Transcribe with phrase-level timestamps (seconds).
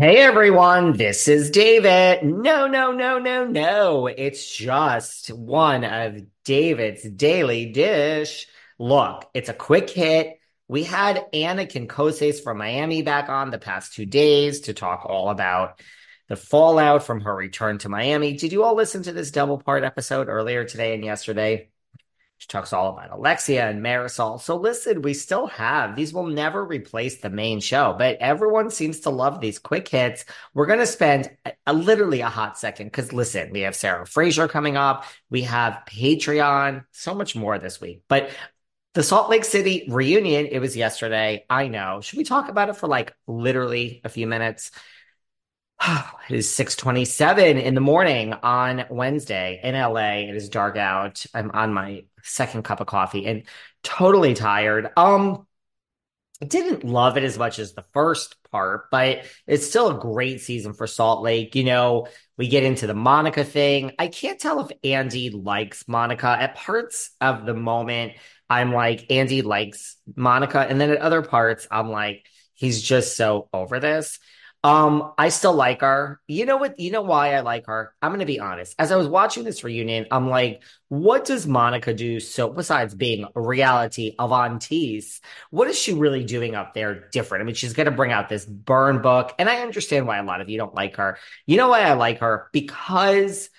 [0.00, 2.22] Hey everyone, this is David.
[2.22, 4.06] No, no, no, no, no.
[4.06, 8.46] It's just one of David's daily dish.
[8.78, 10.38] Look, it's a quick hit.
[10.68, 15.30] We had Ana Quincoces from Miami back on the past two days to talk all
[15.30, 15.80] about
[16.28, 18.34] the fallout from her return to Miami.
[18.34, 21.70] Did you all listen to this double part episode earlier today and yesterday?
[22.38, 24.40] She talks all about Alexia and Marysol.
[24.40, 29.00] So listen, we still have these will never replace the main show, but everyone seems
[29.00, 30.24] to love these quick hits.
[30.54, 34.06] We're going to spend a, a, literally a hot second because listen, we have Sarah
[34.06, 38.02] Fraser coming up, we have Patreon, so much more this week.
[38.08, 38.30] But
[38.94, 41.44] the Salt Lake City reunion, it was yesterday.
[41.50, 42.00] I know.
[42.00, 44.70] Should we talk about it for like literally a few minutes?
[46.28, 50.28] it is 6:27 in the morning on Wednesday in LA.
[50.28, 51.24] It is dark out.
[51.34, 53.44] I'm on my second cup of coffee and
[53.82, 54.90] totally tired.
[54.96, 55.46] Um
[56.46, 60.72] didn't love it as much as the first part, but it's still a great season
[60.72, 61.56] for Salt Lake.
[61.56, 62.06] You know,
[62.36, 63.92] we get into the Monica thing.
[63.98, 66.28] I can't tell if Andy likes Monica.
[66.28, 68.12] At parts of the moment,
[68.48, 70.60] I'm like, Andy likes Monica.
[70.60, 72.24] And then at other parts, I'm like,
[72.54, 74.20] he's just so over this.
[74.64, 76.20] Um, I still like her.
[76.26, 76.80] You know what?
[76.80, 77.94] You know why I like her?
[78.02, 78.74] I'm going to be honest.
[78.78, 82.18] As I was watching this reunion, I'm like, what does Monica do?
[82.18, 85.20] So besides being a reality avantees,
[85.50, 87.42] what is she really doing up there different?
[87.42, 90.24] I mean, she's going to bring out this burn book, and I understand why a
[90.24, 91.18] lot of you don't like her.
[91.46, 92.48] You know why I like her?
[92.52, 93.50] Because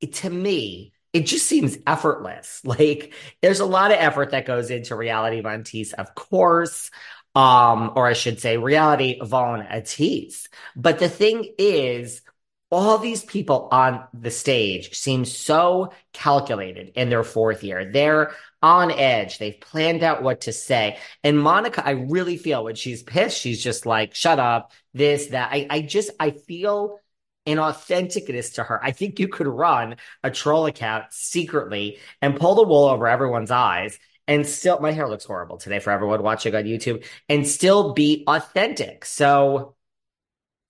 [0.00, 2.62] it, to me, it just seems effortless.
[2.64, 6.90] Like there's a lot of effort that goes into reality avantees, of course
[7.38, 10.48] um, or I should say, reality Von Tease.
[10.74, 12.20] But the thing is,
[12.68, 17.92] all these people on the stage seem so calculated in their fourth year.
[17.92, 19.38] They're on edge.
[19.38, 20.98] They've planned out what to say.
[21.22, 25.50] And Monica, I really feel when she's pissed, she's just like, shut up, this, that.
[25.52, 26.98] I, I just, I feel
[27.46, 28.84] an authenticness to her.
[28.84, 29.94] I think you could run
[30.24, 33.96] a troll account secretly and pull the wool over everyone's eyes
[34.28, 38.24] and still my hair looks horrible today for everyone watching on YouTube and still be
[38.28, 39.06] authentic.
[39.06, 39.74] So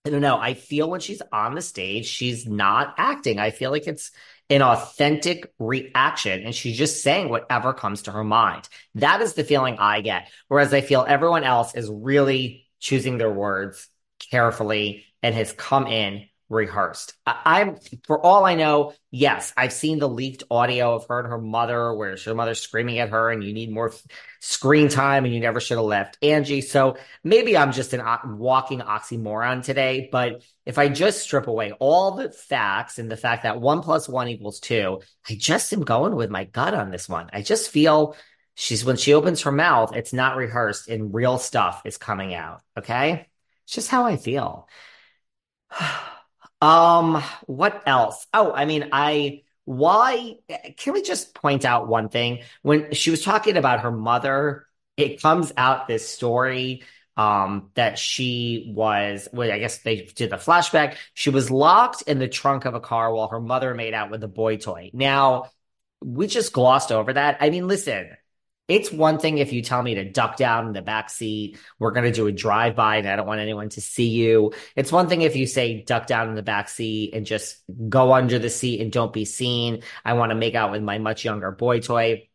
[0.06, 0.38] I don't know.
[0.38, 3.38] I feel when she's on the stage, she's not acting.
[3.38, 4.12] I feel like it's
[4.48, 8.68] an authentic reaction and she's just saying whatever comes to her mind.
[8.94, 10.30] That is the feeling I get.
[10.46, 13.88] Whereas I feel everyone else is really choosing their words
[14.30, 17.14] carefully and has come in rehearsed.
[17.26, 17.76] I, am
[18.06, 21.92] for all I know, yes, I've seen the leaked audio of her and her mother,
[21.92, 24.02] where her mother's screaming at her, and you need more f-
[24.40, 26.62] screen time, and you never should have left Angie.
[26.62, 30.08] So maybe I'm just an uh, walking oxymoron today.
[30.10, 34.08] But if I just strip away all the facts and the fact that one plus
[34.08, 37.28] one equals two, I just am going with my gut on this one.
[37.32, 38.16] I just feel.
[38.60, 42.60] She's when she opens her mouth, it's not rehearsed and real stuff is coming out.
[42.76, 43.28] Okay.
[43.66, 44.68] It's just how I feel.
[46.60, 48.26] Um, what else?
[48.34, 50.36] Oh, I mean, I why
[50.78, 52.40] can we just point out one thing?
[52.62, 54.66] When she was talking about her mother,
[54.96, 56.82] it comes out this story
[57.16, 60.96] um that she was well, I guess they did the flashback.
[61.14, 64.24] She was locked in the trunk of a car while her mother made out with
[64.24, 64.90] a boy toy.
[64.92, 65.50] Now,
[66.02, 67.38] we just glossed over that.
[67.40, 68.10] I mean, listen,
[68.68, 71.58] it's one thing if you tell me to duck down in the back seat.
[71.78, 74.52] We're going to do a drive by and I don't want anyone to see you.
[74.76, 77.56] It's one thing if you say duck down in the back seat and just
[77.88, 79.82] go under the seat and don't be seen.
[80.04, 82.28] I want to make out with my much younger boy toy.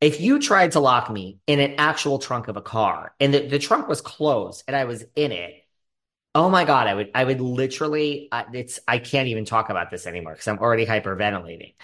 [0.00, 3.46] If you tried to lock me in an actual trunk of a car and the,
[3.48, 5.54] the trunk was closed and I was in it,
[6.34, 9.90] Oh my god, I would I would literally uh, it's I can't even talk about
[9.90, 11.74] this anymore because I'm already hyperventilating.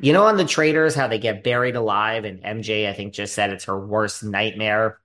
[0.00, 3.34] You know, on the Traitors, how they get buried alive, and MJ, I think, just
[3.34, 4.98] said it's her worst nightmare.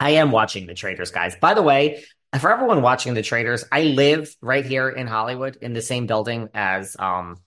[0.00, 1.34] I am watching the Traitors, guys.
[1.36, 2.04] By the way,
[2.40, 6.48] for everyone watching the Traitors, I live right here in Hollywood in the same building
[6.54, 7.38] as um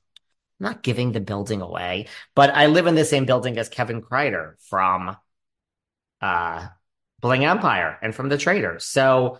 [0.59, 4.56] not giving the building away, but I live in the same building as Kevin Kreider
[4.69, 5.15] from
[6.21, 6.67] uh
[7.19, 8.85] Bling Empire and from the traders.
[8.85, 9.39] So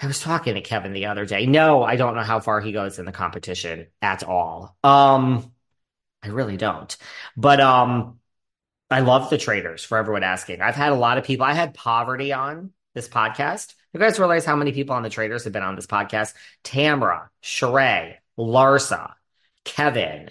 [0.00, 1.46] I was talking to Kevin the other day.
[1.46, 4.76] No, I don't know how far he goes in the competition at all.
[4.82, 5.51] Um
[6.22, 6.96] I really don't.
[7.36, 8.18] But um
[8.90, 10.60] I love the Traitors for everyone asking.
[10.60, 11.46] I've had a lot of people.
[11.46, 13.74] I had Parvati on this podcast.
[13.94, 16.34] You guys realize how many people on the Traitors have been on this podcast?
[16.62, 19.12] Tamra, Sheree, Larsa,
[19.64, 20.30] Kevin,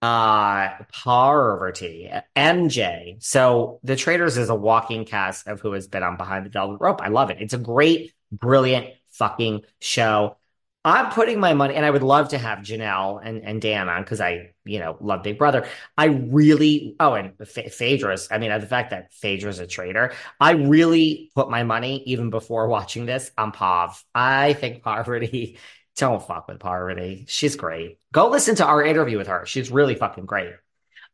[0.00, 3.22] uh, Parvati, MJ.
[3.22, 6.80] So the Traitors is a walking cast of who has been on Behind the Velvet
[6.80, 7.02] Rope.
[7.02, 7.38] I love it.
[7.40, 10.38] It's a great, brilliant fucking show.
[10.84, 14.02] I'm putting my money, and I would love to have Janelle and, and Dan on
[14.02, 15.66] because I, you know, love Big Brother.
[15.96, 18.28] I really, oh, and Phaedra's.
[18.32, 22.66] I mean, the fact that Phaedra's a traitor, I really put my money even before
[22.66, 24.02] watching this on Pav.
[24.12, 25.58] I think Parvati
[25.96, 27.26] don't fuck with Parvati.
[27.28, 27.98] She's great.
[28.12, 29.46] Go listen to our interview with her.
[29.46, 30.52] She's really fucking great.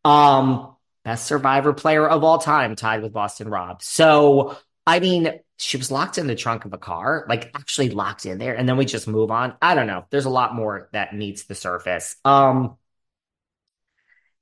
[0.02, 3.82] Um, best survivor player of all time, tied with Boston Rob.
[3.82, 4.56] So,
[4.86, 8.38] I mean, she was locked in the trunk of a car, like actually locked in
[8.38, 9.54] there, and then we just move on.
[9.60, 10.06] I don't know.
[10.10, 12.16] There's a lot more that meets the surface.
[12.24, 12.76] Um,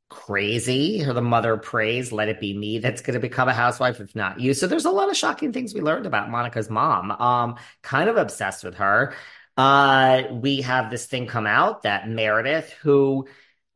[0.08, 0.98] crazy.
[0.98, 4.14] Her the mother prays, let it be me that's going to become a housewife, if
[4.14, 4.54] not you.
[4.54, 7.10] So there's a lot of shocking things we learned about Monica's mom.
[7.10, 9.14] Um, kind of obsessed with her.
[9.56, 13.26] Uh, we have this thing come out that Meredith, who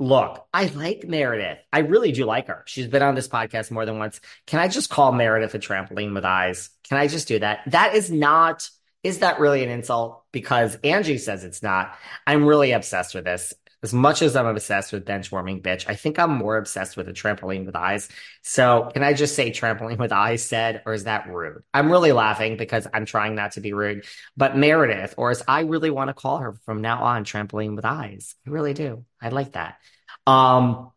[0.01, 1.59] look, I like Meredith.
[1.73, 2.65] I really do like her.
[2.67, 4.21] She's been on this podcast more than once.
[4.47, 6.71] Can I just call Meredith a trampoline with eyes?
[6.89, 7.61] Can I just do that?
[7.67, 8.69] That is not,
[9.03, 10.25] is that really an insult?
[10.33, 11.95] Because Angie says it's not.
[12.27, 13.53] I'm really obsessed with this.
[13.83, 17.09] As much as I'm obsessed with bench warming bitch, I think I'm more obsessed with
[17.09, 18.11] a trampoline with eyes.
[18.43, 21.63] So can I just say trampoline with eyes said, or is that rude?
[21.73, 24.05] I'm really laughing because I'm trying not to be rude.
[24.37, 27.87] But Meredith, or as I really want to call her from now on, trampoline with
[27.87, 28.35] eyes.
[28.47, 29.07] I really do.
[29.21, 29.79] I like that.
[30.27, 30.93] Um,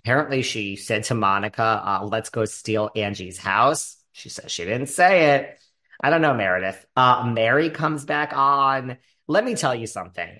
[0.00, 3.96] apparently she said to Monica, uh, let's go steal Angie's house.
[4.12, 5.58] She says she didn't say it.
[5.98, 6.84] I don't know, Meredith.
[6.94, 8.98] Uh, Mary comes back on.
[9.26, 10.38] Let me tell you something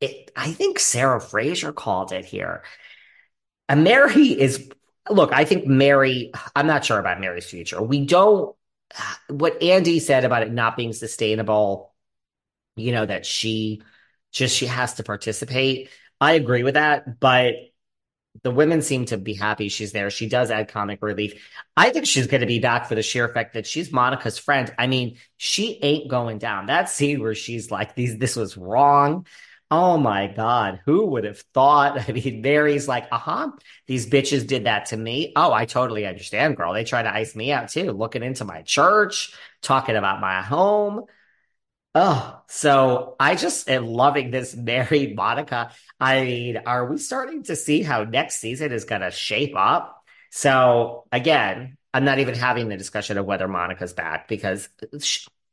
[0.00, 2.62] it, I think Sarah Fraser called it here.
[3.68, 4.70] And Mary is,
[5.10, 7.82] look, I think Mary, I'm not sure about Mary's future.
[7.82, 8.54] We don't,
[9.28, 11.94] what Andy said about it not being sustainable,
[12.76, 13.82] you know, that she
[14.32, 15.90] just, she has to participate.
[16.20, 17.54] I agree with that, but
[18.42, 20.10] the women seem to be happy she's there.
[20.10, 21.34] She does add comic relief.
[21.76, 24.72] I think she's going to be back for the sheer fact that she's Monica's friend.
[24.78, 26.66] I mean, she ain't going down.
[26.66, 29.26] That scene where she's like, "These, this was wrong."
[29.70, 31.98] Oh my God, who would have thought?
[32.08, 33.50] I mean, Mary's like, uh huh,
[33.86, 35.32] these bitches did that to me.
[35.36, 36.72] Oh, I totally understand, girl.
[36.72, 41.04] They try to ice me out too, looking into my church, talking about my home.
[41.94, 45.72] Oh, so I just am loving this Mary Monica.
[46.00, 50.04] I mean, are we starting to see how next season is going to shape up?
[50.30, 54.68] So again, I'm not even having the discussion of whether Monica's back because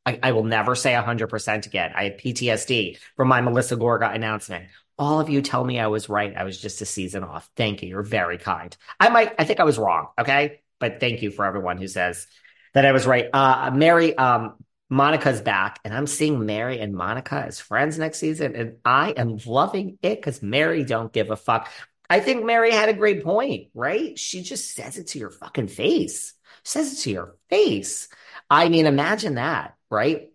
[0.06, 1.92] I, I will never say 100% again.
[1.96, 4.66] I have PTSD from my Melissa Gorga announcement.
[4.98, 6.36] All of you tell me I was right.
[6.36, 7.50] I was just a season off.
[7.56, 7.90] Thank you.
[7.90, 8.76] You're very kind.
[9.00, 10.08] I might, I think I was wrong.
[10.20, 10.62] Okay.
[10.80, 12.28] But thank you for everyone who says
[12.74, 13.28] that I was right.
[13.34, 14.56] Uh, Mary, um,
[14.90, 19.40] Monica's back, and I'm seeing Mary and Monica as friends next season, and I am
[19.46, 21.72] loving it because Mary don't give a fuck.
[22.10, 24.18] I think Mary had a great point, right?
[24.18, 26.34] She just says it to your fucking face.
[26.64, 28.10] Says it to your face.
[28.50, 30.30] I mean, imagine that right?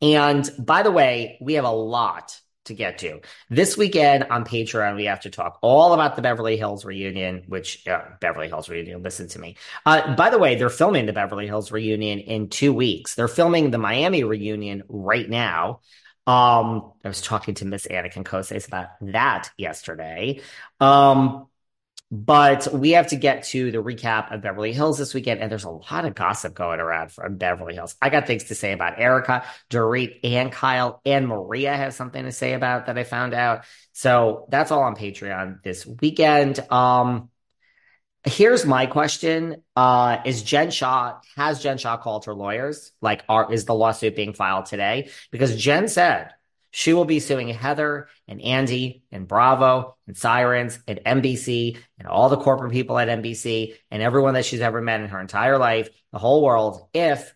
[0.00, 3.20] And by the way, we have a lot to get to.
[3.48, 7.86] This weekend on Patreon, we have to talk all about the Beverly Hills reunion, which
[7.88, 9.56] uh, Beverly Hills reunion, listen to me.
[9.86, 13.14] Uh, by the way, they're filming the Beverly Hills reunion in two weeks.
[13.14, 15.80] They're filming the Miami reunion right now.
[16.26, 20.42] Um, I was talking to Miss Anna Kose about that yesterday.
[20.78, 21.46] Um,
[22.10, 25.64] but we have to get to the recap of Beverly Hills this weekend, and there's
[25.64, 27.96] a lot of gossip going around from Beverly Hills.
[28.00, 32.32] I got things to say about Erika, Dorit, and Kyle, and Maria have something to
[32.32, 33.64] say about that I found out.
[33.92, 36.60] So that's all on Patreon this weekend.
[36.72, 37.28] Um,
[38.24, 42.90] here's my question: uh, Is Jen Shah has Jen Shah called her lawyers?
[43.02, 45.10] Like, are is the lawsuit being filed today?
[45.30, 46.30] Because Jen said
[46.78, 52.28] she will be suing Heather and Andy and Bravo and Sirens and NBC and all
[52.28, 55.88] the corporate people at NBC and everyone that she's ever met in her entire life,
[56.12, 57.34] the whole world, if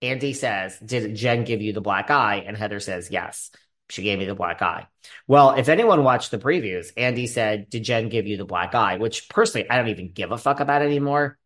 [0.00, 2.44] Andy says, Did Jen give you the black eye?
[2.46, 3.50] And Heather says, Yes,
[3.88, 4.86] she gave me the black eye.
[5.26, 8.98] Well, if anyone watched the previews, Andy said, Did Jen give you the black eye?
[8.98, 11.36] Which personally, I don't even give a fuck about anymore.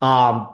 [0.00, 0.48] Um,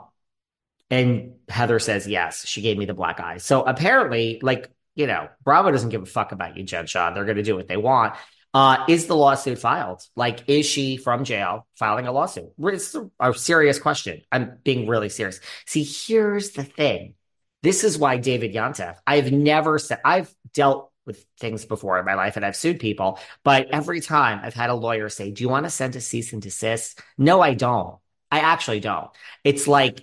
[0.89, 3.37] and Heather says, Yes, she gave me the black eye.
[3.37, 7.11] So apparently, like, you know, Bravo doesn't give a fuck about you, Jen Shah.
[7.11, 8.15] They're going to do what they want.
[8.53, 10.05] Uh, is the lawsuit filed?
[10.15, 12.51] Like, is she from jail filing a lawsuit?
[12.59, 14.21] It's a serious question.
[14.31, 15.39] I'm being really serious.
[15.65, 17.15] See, here's the thing.
[17.63, 22.15] This is why David Yontef, I've never said, I've dealt with things before in my
[22.15, 25.49] life and I've sued people, but every time I've had a lawyer say, Do you
[25.49, 26.99] want to send a cease and desist?
[27.17, 27.97] No, I don't.
[28.31, 29.09] I actually don't.
[29.43, 30.01] It's like,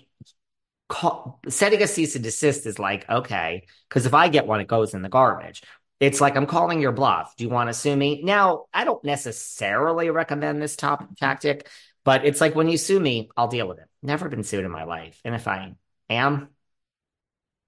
[0.88, 4.66] call, setting a cease and desist is like, okay, because if I get one, it
[4.66, 5.62] goes in the garbage.
[6.00, 7.34] It's like I'm calling your bluff.
[7.36, 8.22] Do you want to sue me?
[8.22, 11.68] Now, I don't necessarily recommend this top tactic,
[12.04, 13.86] but it's like when you sue me, I'll deal with it.
[14.02, 15.20] Never been sued in my life.
[15.24, 15.74] And if I
[16.08, 16.48] am,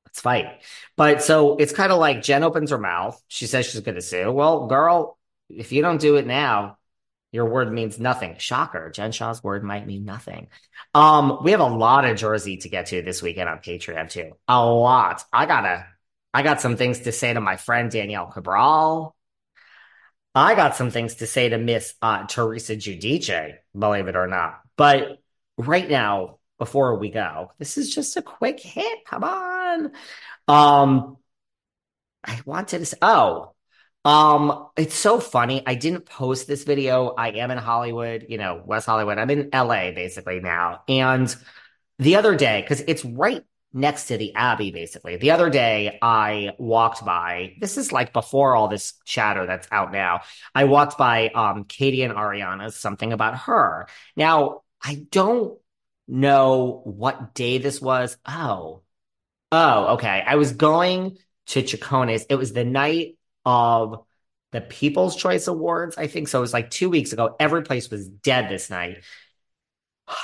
[0.06, 0.62] let's fight.
[0.96, 3.20] But so it's kind of like Jen opens her mouth.
[3.28, 4.30] She says she's going to sue.
[4.30, 6.78] Well, girl, if you don't do it now,
[7.32, 8.36] your word means nothing.
[8.38, 8.90] Shocker.
[8.90, 10.48] Jen Shah's word might mean nothing.
[10.94, 14.32] Um, we have a lot of Jersey to get to this weekend on Patreon too.
[14.48, 15.24] A lot.
[15.32, 15.86] I gotta
[16.32, 19.14] I got some things to say to my friend Danielle Cabral.
[20.34, 24.60] I got some things to say to Miss uh, Teresa Giudice, believe it or not.
[24.76, 25.18] But
[25.56, 29.04] right now, before we go, this is just a quick hit.
[29.06, 29.92] Come on.
[30.46, 31.16] Um,
[32.22, 33.54] I wanted to say, oh,
[34.04, 35.62] um, it's so funny.
[35.66, 37.08] I didn't post this video.
[37.08, 39.18] I am in Hollywood, you know, West Hollywood.
[39.18, 40.82] I'm in LA basically now.
[40.88, 41.34] And
[41.98, 45.16] the other day, because it's right next to the Abbey, basically.
[45.16, 47.54] The other day, I walked by.
[47.60, 50.22] This is like before all this chatter that's out now.
[50.54, 53.86] I walked by um, Katie and Ariana's something about her.
[54.16, 55.58] Now, I don't
[56.08, 58.16] know what day this was.
[58.26, 58.82] Oh,
[59.52, 60.24] oh, okay.
[60.26, 62.24] I was going to Cecconi's.
[62.30, 63.16] It was the night
[63.50, 64.04] of
[64.52, 66.28] the People's Choice Awards, I think.
[66.28, 67.34] So it was like two weeks ago.
[67.38, 69.02] Every place was dead this night.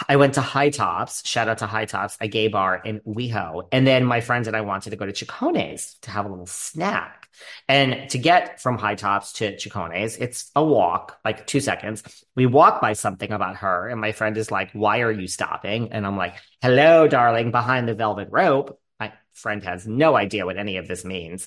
[0.09, 1.27] I went to High Tops.
[1.27, 3.69] Shout out to High Tops, a gay bar in WeHo.
[3.71, 6.47] And then my friends and I wanted to go to Cecconi's to have a little
[6.47, 7.29] snack.
[7.69, 12.03] And to get from High Tops to Cecconi's, it's a walk, like two seconds.
[12.35, 15.93] We walk by something about her, and my friend is like, Why are you stopping?
[15.93, 18.81] And I'm like, Hello, darling, behind the velvet rope.
[18.99, 21.47] My friend has no idea what any of this means.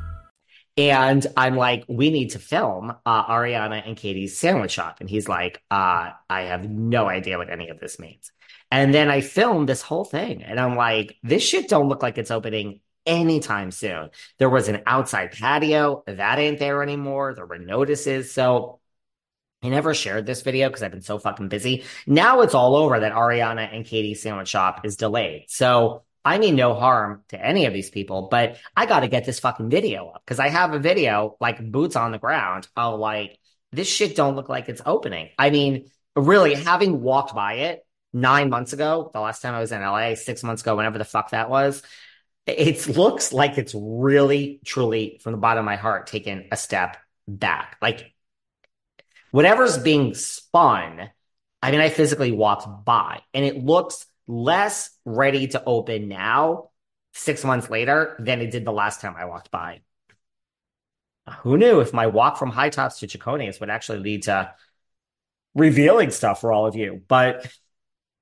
[0.77, 4.97] And I'm like, we need to film uh, Ariana and Katie's sandwich shop.
[5.01, 8.31] And he's like, uh, I have no idea what any of this means.
[8.71, 10.43] And then I filmed this whole thing.
[10.43, 14.11] And I'm like, this shit don't look like it's opening anytime soon.
[14.37, 16.03] There was an outside patio.
[16.07, 17.33] That ain't there anymore.
[17.33, 18.31] There were notices.
[18.31, 18.79] So
[19.61, 21.83] I never shared this video because I've been so fucking busy.
[22.07, 25.45] Now it's all over that Ariana and Katie's sandwich shop is delayed.
[25.49, 29.25] So I mean no harm to any of these people, but I got to get
[29.25, 32.99] this fucking video up because I have a video like boots on the ground of
[32.99, 33.39] like
[33.71, 35.29] this shit don't look like it's opening.
[35.37, 39.71] I mean, really, having walked by it nine months ago, the last time I was
[39.71, 41.81] in LA, six months ago, whenever the fuck that was,
[42.45, 46.97] it looks like it's really, truly from the bottom of my heart taken a step
[47.27, 47.77] back.
[47.81, 48.13] Like
[49.31, 51.09] whatever's being spun,
[51.61, 56.69] I mean, I physically walked by and it looks less ready to open now,
[57.13, 59.81] six months later, than it did the last time I walked by.
[61.39, 64.53] Who knew if my walk from High Tops to Cecconi's would actually lead to
[65.53, 67.01] revealing stuff for all of you?
[67.07, 67.47] But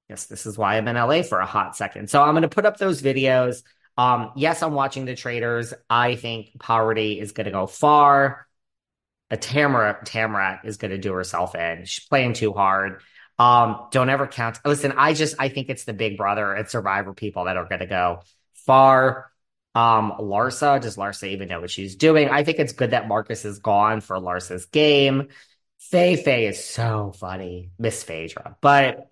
[0.09, 2.09] yes, this is why I'm in LA for a hot second.
[2.09, 3.63] So I'm going to put up those videos.
[3.97, 5.73] Um, yes, I'm watching the Traitors.
[5.89, 8.47] I think Parvati is going to go far.
[9.29, 11.85] A Tamara Tamrat is going to do herself in.
[11.85, 13.01] She's playing too hard.
[13.39, 14.59] Um, don't ever count.
[14.65, 17.79] Listen, I just I think it's the Big Brother and Survivor people that are going
[17.79, 18.21] to go
[18.53, 19.31] far.
[19.75, 22.29] Um, Larsa, does Larsa even know what she's doing?
[22.29, 25.29] I think it's good that Marcus is gone for Larsa's game.
[25.79, 29.09] Faye Faye is so funny, Miss Phaedra, but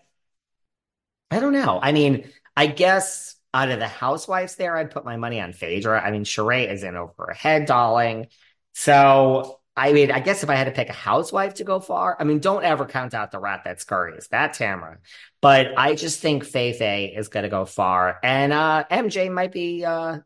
[1.32, 1.80] I don't know.
[1.82, 6.02] I mean, I guess out of the housewives there, I'd put my money on Phaedra.
[6.02, 8.28] I mean, Sheree is in over her head, darling.
[8.74, 12.18] So I mean, I guess if I had to pick a housewife to go far,
[12.20, 14.98] I mean, don't ever count out the rat that scurries, that Tamra.
[15.40, 18.20] But I just think Fei Fei is going to go far.
[18.24, 20.18] And uh, MJ might be uh,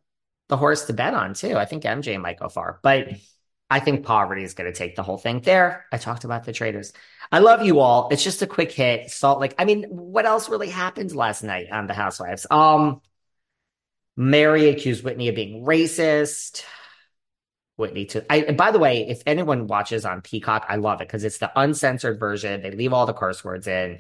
[0.48, 1.58] the horse to bet on, too.
[1.58, 2.79] I think MJ might go far.
[2.81, 3.10] But
[3.70, 5.41] I think Parvati is going to take the whole thing.
[5.41, 6.93] There, I talked about the Traitors.
[7.29, 8.08] I love you all.
[8.10, 9.12] It's just a quick hit.
[9.12, 9.55] Salt Lake.
[9.58, 12.48] I mean, what else really happened last night on the Housewives?
[12.50, 13.01] Um,
[14.15, 16.63] Mary accused Whitney of being racist.
[17.82, 21.26] Whitney to I by the way, if anyone watches on Peacock, I love it because
[21.26, 22.62] it's the uncensored version.
[22.62, 24.00] They leave all the curse words in.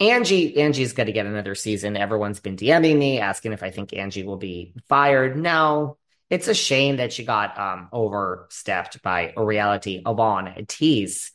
[0.00, 1.96] Angie, Angie's going to get another season.
[1.96, 5.36] Everyone's been DMing me asking if I think Angie will be fired.
[5.36, 5.96] No,
[6.28, 11.30] it's a shame that she got um, overstepped by a reality Avon tease.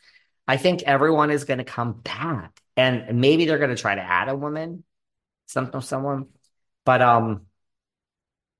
[0.48, 4.02] I think everyone is going to come back, and maybe they're going to try to
[4.02, 4.84] add a woman,
[5.46, 6.28] some someone,
[6.86, 7.46] but um,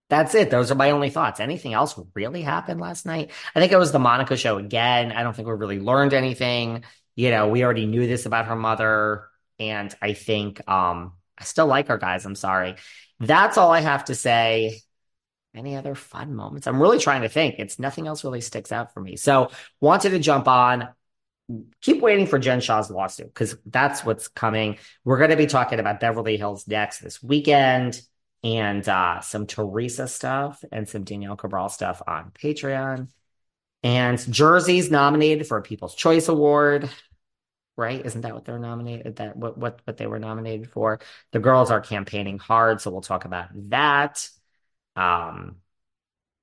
[0.10, 0.50] that's it.
[0.50, 1.39] Those are my only thoughts.
[1.39, 3.32] Anything else really happened last night?
[3.54, 5.12] I think it was the Monica show again.
[5.12, 6.84] I don't think we really learned anything.
[7.16, 9.28] You know, we already knew this about her mother.
[9.60, 12.25] And I think um I still like her, guys.
[12.25, 12.75] I'm sorry.
[13.20, 14.82] That's all I have to say.
[15.56, 16.68] Any other fun moments?
[16.68, 17.56] I'm really trying to think.
[17.60, 19.16] It's nothing else really sticks out for me.
[19.16, 20.89] So wanted to jump on.
[21.82, 24.78] Keep waiting for Jen Shah's lawsuit because that's what's coming.
[25.04, 28.00] We're going to be talking about Beverly Hills next this weekend
[28.43, 33.10] and uh, some Teresa stuff and some Danielle Cabral stuff on Patreon.
[33.84, 36.89] And Jersey's nominated for a People's Choice Award,
[37.77, 38.05] right?
[38.05, 39.17] Isn't that what they're nominated?
[39.17, 41.00] That what what what they were nominated for?
[41.31, 44.27] The girls are campaigning hard, so we'll talk about that.
[44.96, 45.58] Um,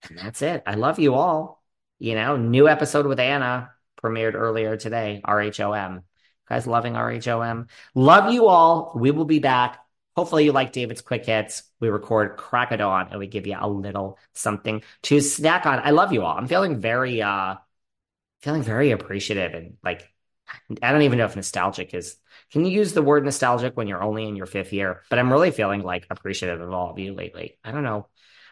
[0.09, 0.63] and that's it.
[0.67, 1.63] I love you all.
[1.99, 3.71] You know, new episode with Anna
[4.03, 5.21] premiered earlier today.
[5.25, 6.03] RHOM.
[6.49, 7.69] guys loving RHOM.
[7.95, 8.93] Love you all.
[8.95, 9.79] We will be back
[10.17, 11.63] Hopefully you like David's quick hits.
[11.79, 15.81] We record crack it on and we give you a little something to snack on.
[15.81, 16.37] I love you all.
[16.37, 17.57] I'm feeling very uh
[18.43, 20.09] feeling very appreciative and like
[20.83, 22.17] I don't even know if nostalgic is
[22.53, 25.03] can you use the word nostalgic when you're only in your fifth year?
[25.11, 27.59] But I'm really feeling like appreciative of all of you lately.
[27.65, 28.09] I don't know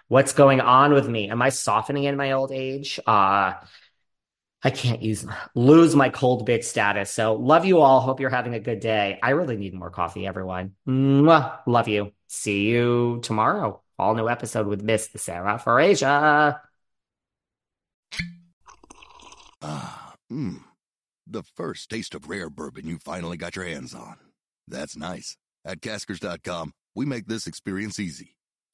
[0.09, 1.31] what's going on with me.
[1.31, 3.01] Am I softening in my old age?
[3.07, 3.55] Uh
[4.65, 7.11] I can't use lose my cold bitch status.
[7.11, 8.01] So love you all.
[8.01, 9.19] Hope you're having a good day.
[9.23, 10.73] I really need more coffee, everyone.
[10.89, 11.59] Mwah.
[11.67, 12.13] Love you.
[12.29, 13.83] See you tomorrow.
[13.99, 16.61] All new episode with Miss Sarah Fraser.
[19.63, 20.61] Ah, mmm.
[21.27, 24.17] The first taste of rare bourbon you finally got your hands on.
[24.69, 25.37] That's nice.
[25.65, 28.37] At caskers.com, we make this experience easy.